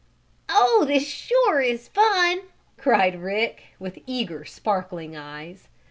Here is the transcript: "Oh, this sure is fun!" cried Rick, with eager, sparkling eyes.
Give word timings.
"Oh, 0.49 0.83
this 0.87 1.07
sure 1.07 1.61
is 1.61 1.87
fun!" 1.87 2.41
cried 2.75 3.21
Rick, 3.21 3.65
with 3.77 3.99
eager, 4.07 4.45
sparkling 4.45 5.15
eyes. 5.15 5.67